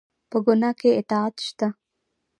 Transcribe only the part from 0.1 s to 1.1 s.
په ګناه کې